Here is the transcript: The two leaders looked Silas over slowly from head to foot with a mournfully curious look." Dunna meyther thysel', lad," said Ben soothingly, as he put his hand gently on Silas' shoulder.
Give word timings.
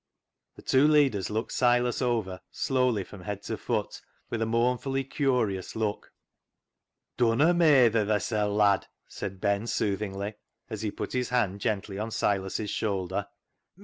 The 0.55 0.63
two 0.63 0.87
leaders 0.87 1.29
looked 1.29 1.51
Silas 1.51 2.01
over 2.01 2.41
slowly 2.49 3.03
from 3.03 3.21
head 3.21 3.43
to 3.43 3.55
foot 3.55 4.01
with 4.31 4.41
a 4.41 4.47
mournfully 4.47 5.03
curious 5.03 5.75
look." 5.75 6.11
Dunna 7.17 7.53
meyther 7.53 8.07
thysel', 8.07 8.57
lad," 8.57 8.87
said 9.07 9.39
Ben 9.39 9.67
soothingly, 9.67 10.33
as 10.71 10.81
he 10.81 10.89
put 10.89 11.13
his 11.13 11.29
hand 11.29 11.61
gently 11.61 11.99
on 11.99 12.09
Silas' 12.09 12.67
shoulder. 12.71 13.27